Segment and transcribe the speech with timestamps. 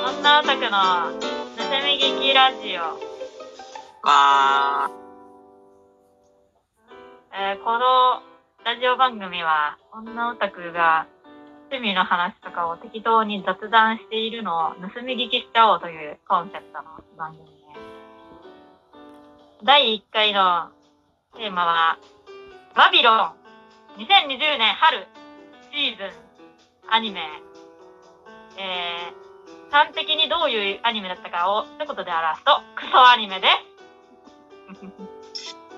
[0.00, 2.80] 女オタクの盗み聞きラジオ。
[4.08, 4.90] わ
[7.34, 8.22] えーこの
[8.64, 11.06] ラジオ番組は女オタクが
[11.70, 17.52] 趣味の話とかを適当に雑談しているのを盗み聞きしちゃおうというコンセプトの番組で
[19.60, 19.64] す。
[19.66, 20.70] 第1回の
[21.36, 21.98] テーマは、
[22.74, 23.18] バビロン
[23.98, 25.06] 2020年春
[25.74, 26.04] シーズ
[26.88, 27.20] ンアニメ。
[28.56, 29.29] えー、
[29.70, 33.70] 端的にどういうアニメだったかを一言で表すと、クソアニメです。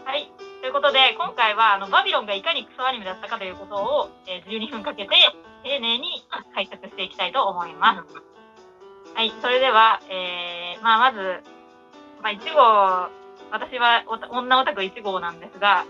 [0.05, 0.33] はい。
[0.61, 5.15] ということで、今回は、あの、バビロンがいかにクソアニメだったかということを、えー12分かけて、
[5.63, 9.15] 丁寧に解説していきたいと思います。
[9.15, 9.33] はい。
[9.43, 11.43] それでは、えー、まあ、まず、
[12.23, 15.85] まあ、1号、私は女オタク1号なんですが、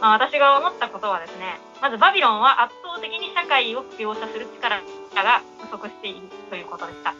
[0.00, 7.14] まあ、私が思ったことはですね、まずバビロンは圧倒的に社会を描写する力が不足しているということでした。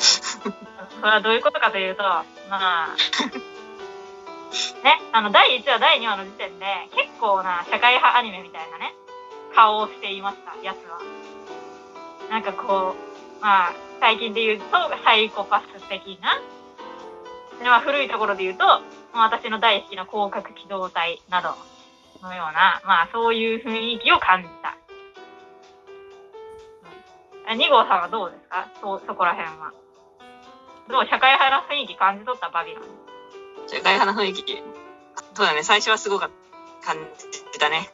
[1.00, 2.88] それはどういうことかというと、まあ、
[4.84, 8.94] ね、あの、第1話、第2話の時点で、結構な社会派アニメみたいなね、
[9.54, 10.98] 顔をしていました、やつは。
[12.28, 12.94] なんかこ
[13.40, 16.38] う、まあ、最近で言うと、サイコパス的な、
[17.58, 18.82] でまあ、古いところで言うと、
[19.12, 21.56] 私の大好きな広角機動隊など
[22.22, 24.76] のような、まあそういう雰囲気を感じた。
[27.50, 28.68] うん、2号さんはどうですか？
[28.80, 29.72] そ、そこら辺は。
[30.88, 32.84] どう社会派の雰囲気感じ取ったバビロン。
[32.84, 33.68] ー。
[33.68, 34.62] 社会派の雰囲気。
[35.34, 36.30] そうだね、最初はすごかっ
[36.80, 36.96] た感
[37.52, 37.90] じたね。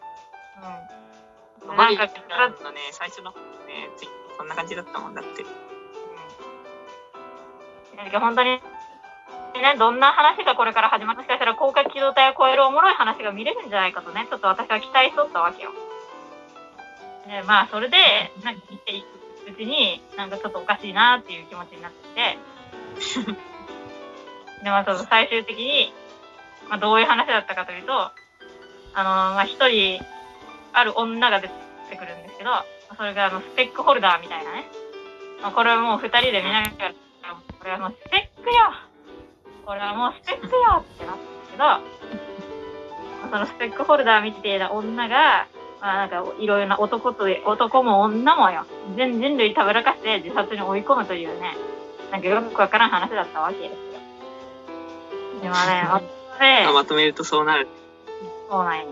[1.62, 1.77] うん。
[1.77, 3.37] バビロなんか、ンのね、最初のね、
[4.39, 5.42] こんな感じだったもんだって。
[5.42, 5.47] う
[7.94, 7.97] ん。
[7.98, 8.61] なんか本当に、
[9.62, 15.71] ね、どんな話がこれから始まるもしかしたら広角機動隊を超えるおもろい話が見れるんじゃないかとね、ちょっと私は期待しとったわけよ。
[17.27, 17.97] で、まあ、それで、
[18.45, 19.07] なんか見ていく
[19.51, 23.33] うちに、なんかちょっとおかしいなっていう気持ちになってきて、
[24.65, 25.93] で、まあ、そう最終的に、
[26.69, 30.00] まあ、どういう話だったかというと、あの、まあ、一人、
[30.72, 32.50] ある女が出てくるんですけど、
[32.97, 34.66] それがあの、スペックホルダーみたいなね。
[35.43, 36.95] まあ、これはもう二人で見ながら、
[37.59, 38.72] これはもうスペックよ
[39.66, 41.16] これはもうスペックよってなっ
[41.59, 41.91] たけ
[43.27, 45.49] ど、そのスペックホルダー見ていた女が、
[45.81, 48.65] まあなんかいろいろな男と、男も女もよ、
[48.97, 51.56] 全人類たぶらかして自殺に追い込むというね、
[52.12, 53.77] なんかよくわからん話だったわけですよ。
[55.43, 57.66] でもね、までまあまとめるとそうなる。
[58.48, 58.87] そうなんよ。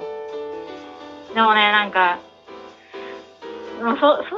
[1.35, 2.19] でもね、なんか、
[3.79, 4.29] でもそそういう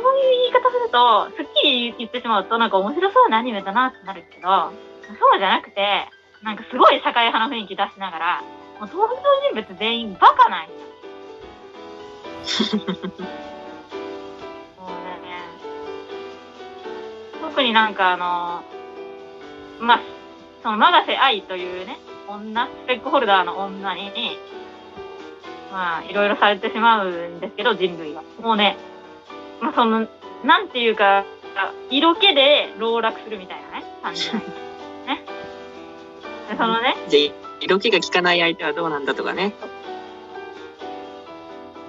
[0.43, 4.49] 言い方すると、すっきり言ってしまうと、なんか面白そうなアニメだなってなるけど、
[5.19, 6.09] そうじゃなくて、
[6.43, 8.43] なんかすごい社会派の雰囲気出しながら、
[8.81, 9.17] もう登場
[9.51, 10.69] 人物全員バカなんよ。
[14.79, 14.89] もう
[15.23, 15.41] ね、
[17.43, 18.63] 特になんかあの、
[19.81, 20.01] まあ、
[20.63, 21.99] その、永瀬愛というね、
[22.29, 24.39] 女、スペックホルダーの女に、
[25.73, 28.23] まあ、いろいろされてしまうんですけど、人類は。
[28.41, 28.77] もうね、
[29.61, 30.07] まあ、その、
[30.45, 31.25] なんていうか、
[31.91, 34.51] 色気で籠絡するみたいなね、感じなんです
[35.07, 35.25] ね。
[36.49, 39.53] でそのね、じゃあ、色気が効かない相手はどうなんだとかね。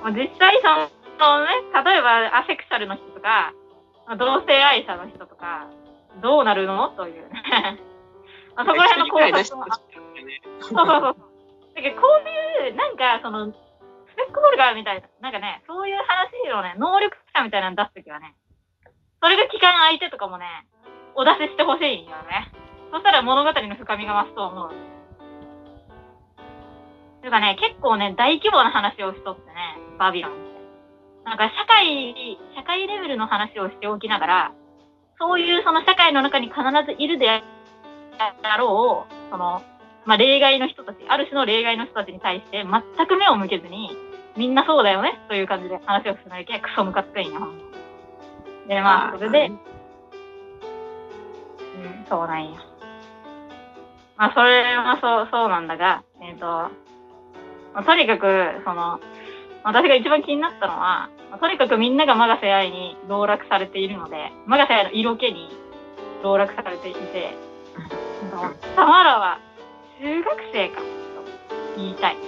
[0.02, 1.50] まあ実際その、そのね、
[1.84, 3.54] 例えばアセクシャルの人とか、
[4.08, 5.68] まあ同性愛者の人とか、
[6.22, 6.90] どうなるの？
[6.90, 7.26] という
[8.56, 9.66] あそこら辺の考察も。
[10.60, 11.16] そうそうそう。
[11.76, 13.54] だけどこういう、なんか、その、ス
[14.16, 18.34] ペックホルダーみたいな、なんかね、そういう話をね、能力者みたいなの出すときはね、
[19.22, 20.46] それが効かん相手とかもね、
[21.14, 22.52] お出ししてほしいんよね。
[22.92, 24.72] そしたら物語の深みが増すと思う。
[27.22, 30.42] というかね、結構ね、大規模な話をしとってね、バビロンって。
[31.26, 34.52] なんか社会、社会レベルの話をしておきながら、
[35.20, 37.42] そういうその社会の中に必ずいるであ
[38.58, 39.62] ろう、その、
[40.06, 43.92] まあ、例外の人たち、ある種の例外の人たちに対して全く目を向けずに、
[44.38, 47.32] みんなそうだよねという感じで話をするだけクソムカつくんよ。
[48.68, 49.58] で、まあ、それで、うん、
[52.08, 52.67] そうなんよ。
[54.18, 56.72] まあ、それはそう、そうなんだが、えっ、と、ま
[57.76, 58.26] あとにかく、
[58.66, 59.00] その、
[59.64, 65.50] 私が一番気になったのは、まあとにかくみんながマガセ愛に籠絡されているので、マガセ愛の色気に
[66.24, 67.36] 籠絡されていて、
[68.76, 69.40] タマラは
[70.02, 70.84] 中学生かと
[71.78, 72.24] 言いたい、本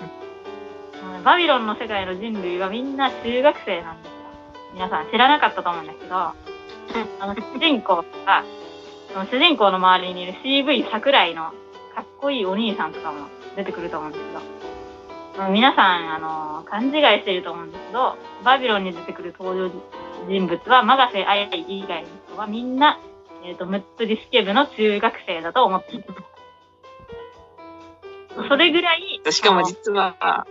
[0.00, 1.18] 当に。
[1.18, 4.16] うんバビロンの世界の人類はみんな中学生なんですよ。
[4.72, 6.34] 皆さん知らなかったと思うんですけど、あ
[7.20, 8.44] の主人公が、
[9.16, 11.44] その主人公の周りにいる CV 桜井の
[11.94, 14.32] かっこいいお兄さんとかも出てくると思うんですけ
[15.38, 19.80] ど、うん皆さん、あの、勘違いしてると思うんですけど、バビロンに出てくる登場人
[20.28, 23.00] 人物は、マガセ愛以外の人はみんな、
[23.42, 26.04] えっ、と、ムッツリスケ部の中学生だと思っている。
[28.50, 30.14] それぐらい、しかも実は、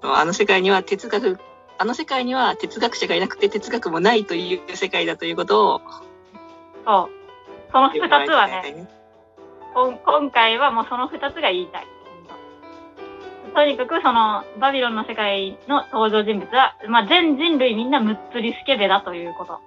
[0.00, 1.38] あの世界には哲学、
[1.84, 5.80] あの世界には哲学者がいなくて哲学もないという世界だということを、
[6.82, 7.70] そう。
[7.70, 8.88] その二つはね、ね。
[9.74, 11.86] こん今回はもうその二つが言いたい。
[13.54, 19.60] とにかくそのバビロンの世界の登場人物は、まあ、全人類みんなムッツリスケベだということ。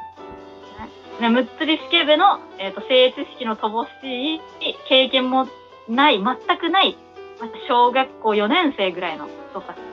[1.20, 4.40] ね、ムッツリスケベの、えー、と性知識の乏しい
[4.88, 5.46] 経験も
[5.90, 6.96] ない、全くない、
[7.38, 9.91] まあ小学校4年生ぐらいの人たち。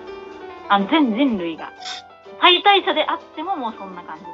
[0.69, 1.71] あの全人類が。
[2.41, 4.29] 最大者であってももうそんな感じで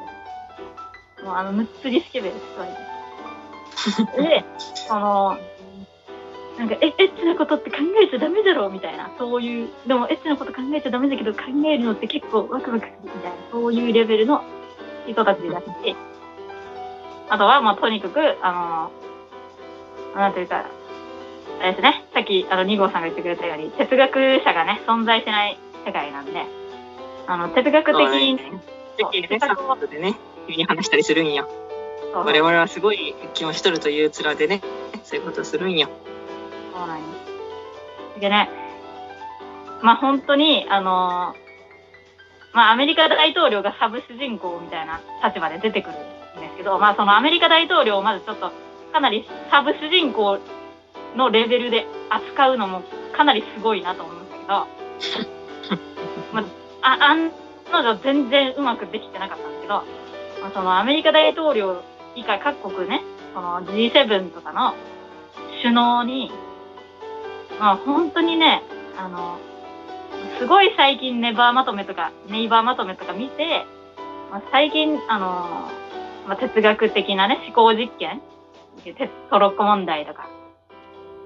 [1.19, 1.25] す。
[1.25, 4.45] もうあのムッツリスケベです、割とで、
[4.87, 5.37] その、
[6.57, 14.43] なんか、え、エッチなことって考えちゃダメだろうみたいな、そういう、でもエッチなこと考えちゃダメだけど考えるのって結構ワクワクするみたいな、そういうレベルの
[15.07, 15.65] 人たちだし、
[17.29, 18.91] あとは、まあ、とにかく、あ
[20.15, 20.65] の、なんていうか、
[21.59, 26.45] あれですね、さっき、あの、2号さんが言ってくれたように、哲学者がね、存在しない世界なんで、
[27.27, 28.39] あの、哲学的に、
[28.99, 30.15] そうでね、サットでね、
[30.47, 31.47] 急に話したりするんよ。
[32.13, 34.61] そう我々はすごい気をしとるという面でね、
[35.03, 35.89] そういうことするんよ。
[36.73, 37.03] そうなんで
[38.15, 38.21] す。
[38.21, 38.49] でね、
[39.81, 41.45] まあ本当に、あのー
[42.55, 45.97] まあアメリカ大統領がサブ主人公みたいな立場で出てくる
[46.39, 48.49] んですけど、まあそのアメリカ大統領をまずちょっと
[48.93, 50.39] かなりサブ主人公
[51.17, 54.67] のレベルで扱うのもかなりすごいなと思うんだけど、
[56.33, 56.41] ま
[56.81, 57.31] あ、あ案
[57.71, 59.73] の定全然うまくできてなかったんですけど、
[60.41, 61.81] まあ、そのアメリカ大統領
[62.15, 63.01] 以下各国ね、
[63.33, 64.73] その G7 とかの
[65.61, 66.31] 首脳に、
[67.59, 68.63] まあ本当にね、
[68.97, 69.37] あの、
[70.39, 73.65] すごい最近ネバーまとめとか、ネイバーまとめとか見て、
[74.31, 75.69] まあ、最近、あの、
[76.27, 78.21] まあ、哲学的なね、思考実験、
[79.29, 80.29] トロッコ問題とか、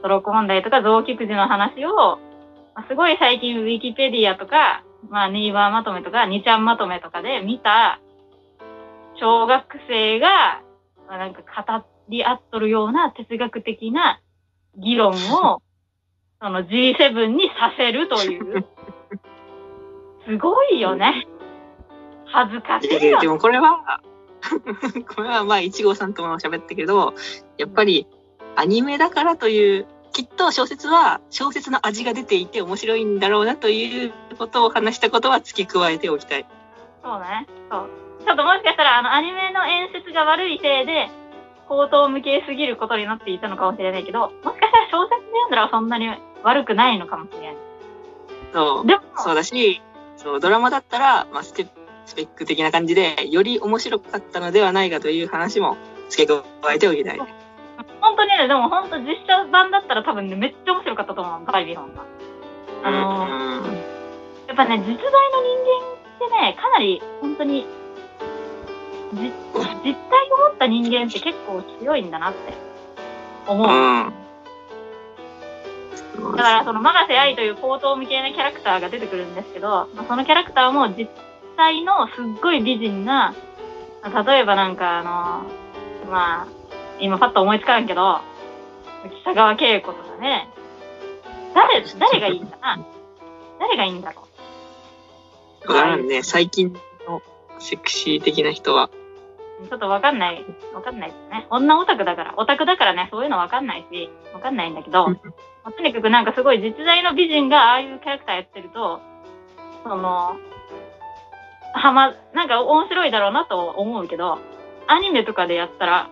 [0.02, 2.20] トロッコ問題とか臓器くじの話を、
[2.88, 8.00] すごい最近ウィキペディアとか、まあネイバーまとめとか、ニちゃんまとめとかで見た
[9.20, 10.62] 小学生が、
[11.08, 14.22] まあ、なんか語り合っとるような哲学的な
[14.78, 15.62] 議論を、
[16.42, 18.66] その G7 にさせるという。
[20.26, 21.28] すごいよね。
[22.26, 23.28] 恥ずかしいよでで。
[23.28, 24.02] もこれは、
[25.16, 27.14] これはまあ、一号さんとも喋ったけど、
[27.58, 28.08] やっぱり
[28.56, 29.88] アニメだからという、
[30.20, 36.46] きっと小説は小説の味が出ていて面白いんだろうなということを話したことは付け加えておきたい。
[37.02, 37.48] そうね。
[37.72, 37.90] そう。
[38.26, 41.10] ちょっともしかしたら、あの、アニメの演出が悪いせいで、
[41.70, 46.10] 口頭無形すぎることになっていたのかもしれないけど、もしかしたら小説で読んだらそんなに
[46.44, 47.56] 悪くないのかもしれない。
[48.52, 48.86] そう。
[48.86, 49.82] でも、そうだし、
[50.18, 51.66] そう、ドラマだったら、まあ、ステ
[52.06, 55.78] スペック的な感じで、より面白かったのではないかという話も
[56.10, 57.20] 付け加えておきたい。
[58.02, 62.04] 本当にね、でも本当実写版だったら多分ね、めっちゃ面白かったと思う、バイビロンが。
[62.84, 64.00] あのーうん
[64.50, 65.06] やっぱね、実在の人間
[66.26, 67.68] ってね、かなり本当に、
[69.14, 72.54] じ実体を持った人間って結構強いんだなって
[73.46, 73.68] 思う。
[73.68, 73.72] う
[76.32, 76.36] ん。
[76.36, 81.08] だからその、マガセ愛という高等無形なキャラクターが出てくるんですけど、まあそのキャラクターも実
[81.56, 83.36] 際のすっごい美人な、
[84.02, 86.48] まあ例えばなんかあの、まあ、
[87.00, 88.20] 今パッと思いつかんけど、
[89.22, 90.50] 北川景子とかね、
[91.56, 92.86] 誰、誰がいいんだな？
[93.60, 94.28] 誰がいいんだろ
[95.66, 95.72] う？
[95.72, 96.24] わからんね。
[96.24, 96.74] 最近
[97.08, 97.22] の
[97.60, 98.90] セクシー的な人は。
[99.70, 101.46] ちょっとわかんない、わかんないですね。
[101.50, 105.18] 女オタクだから、オタクだからね、そういうのわかんないし、わかんないんだけど、ま
[105.66, 109.02] あとにかくなんかすごい実在の美人がああいうキャラクターやってると、
[109.84, 110.38] その、
[111.74, 114.40] はま、なんか面白いだろうなと思うけど、
[114.88, 116.10] アニメとかでやったら、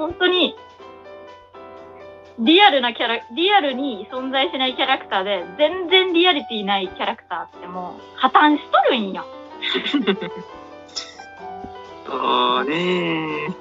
[0.00, 0.56] 本当に、
[2.38, 9.26] リアルなキャラ、リアルに存在しないキャラクターで、全然リアリティないキャラクターってもう破綻しとるんよ。
[12.06, 13.54] そうね。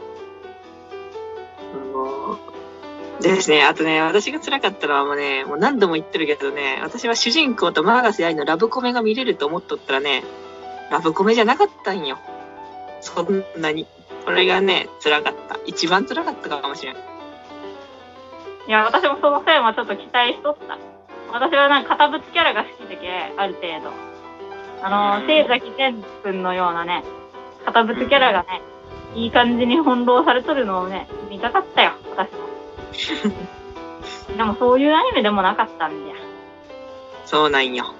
[3.19, 3.63] ですね。
[3.63, 10.23] あとね、私が辛かったのはもうね、もう何度も言ってるけどね、私は主人公とマーガセ愛のラブコメが見れると思っとったらね、
[10.89, 12.17] ラブコメじゃなかったんよ。
[13.01, 13.87] そんなに。
[14.29, 15.57] これがね、辛かった。
[15.65, 16.95] 一番辛かったかもしれん。
[16.95, 16.97] い
[18.67, 20.77] や、私もそのせいもちょっと期待しとった。
[21.33, 23.91] 私はなんか堅物キャラが好きだけ、ある程度。
[24.83, 27.03] あの、清崎健君のようなね、
[27.65, 28.61] 堅物キャラがね、
[29.15, 32.37] いい感じに翻弄されとるのをね、見たかったよ、私も。
[34.37, 36.17] でもそういうアニメでもなかったんだよ。
[37.25, 37.95] そうなんよ。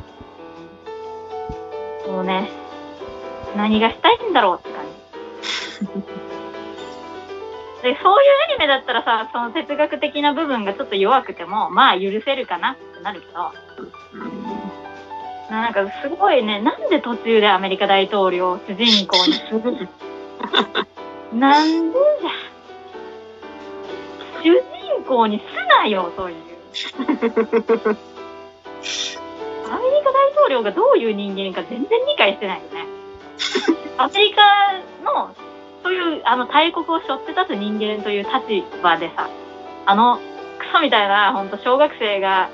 [2.08, 2.52] もうね、
[3.58, 6.14] 何がしたいんだろうって感じ。
[7.84, 13.52] で、そういうアニメだったらさ、その哲学的な部分がちょっと弱くても、まあ許せるかなってなるけど、
[15.50, 19.88] なんかすごいね、なんで途中でアメリカ大統領を主人公にする
[21.34, 22.32] なんでじゃ？
[24.44, 25.44] 主人公にす
[25.82, 26.38] なよ、そういう。
[29.72, 32.86] アメリカ大統領がどういう人間か全然理解してないよね。
[33.98, 35.36] アメリカの、
[35.84, 39.30] そういう、あの、大国を背負って立つ人間という立場でさ、
[39.86, 40.18] あの、
[40.60, 42.50] クソみたいな、ほんと小学生が、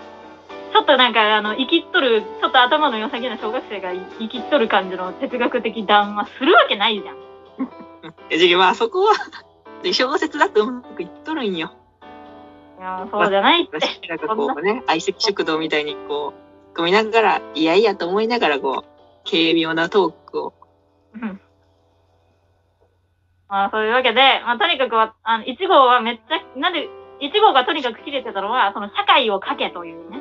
[0.72, 7.18] ちょっとなんか、あの、生きっとる、ちょっと頭の良さげな小学生が生きっとる感じの哲学的談話するわけないじゃん。
[8.30, 9.14] え、じゃまあそこは、
[9.94, 11.72] 小説だとうまくいっとるんよ。
[12.80, 14.08] いや、そうじゃないって。
[14.08, 16.34] なんかこうね、相席食堂みたいにこ
[16.74, 20.54] う、込みながら、いやいやと思いながらこう、軽妙なトークを。
[23.56, 26.90] まあ、そういうわけで、まあ、とにかくは、あの、1号はめっちゃ、なんで、
[27.22, 30.20] 1号がとにかく切れてたのは、その社会を書けというね、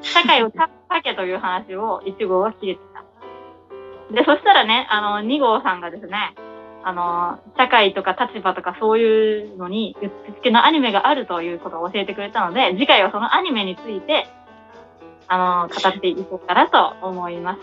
[0.00, 4.14] 社会を書けという話を1号は切れてた。
[4.14, 6.36] で、そしたらね、あの、2号さんがですね、
[6.84, 14.28] あの、社会とか立場とかそういうのに、うっつけのアニメがあるということを教えてくれたので、次回はそのアニメについて、
[15.26, 17.60] あの、語っていこうかなと思います。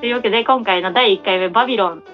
[0.00, 2.04] というわけで、今回の第1回目、バビロン、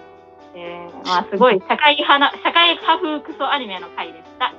[1.10, 4.54] まあ、すごい社会派な、社会派風クソアニメの回でした。